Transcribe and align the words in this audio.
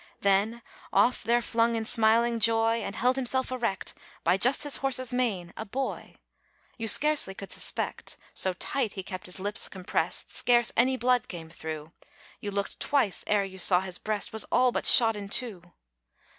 Then 0.21 0.63
off 0.91 1.21
there 1.21 1.43
flung 1.43 1.75
in 1.75 1.85
smiling 1.85 2.39
joy, 2.39 2.77
And 2.81 2.95
held 2.95 3.17
himself 3.17 3.51
erect 3.51 3.93
By 4.23 4.35
just 4.35 4.63
his 4.63 4.77
horse's 4.77 5.13
mane, 5.13 5.53
a 5.55 5.63
boy: 5.63 6.15
You 6.75 6.87
scarcely 6.87 7.35
could 7.35 7.51
suspect 7.51 8.17
(So 8.33 8.53
tight 8.53 8.93
he 8.93 9.03
kept 9.03 9.27
his 9.27 9.39
lips 9.39 9.69
compressed, 9.69 10.31
Scarce 10.31 10.71
any 10.75 10.97
blood 10.97 11.27
came 11.27 11.49
through) 11.51 11.91
You 12.39 12.49
looked 12.49 12.79
twice 12.79 13.23
ere 13.27 13.45
you 13.45 13.59
saw 13.59 13.81
his 13.81 13.99
breast 13.99 14.33
Was 14.33 14.43
all 14.45 14.71
but 14.71 14.87
shot 14.87 15.15
in 15.15 15.29
two. 15.29 15.71